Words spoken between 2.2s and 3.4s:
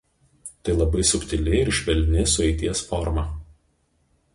sueities forma.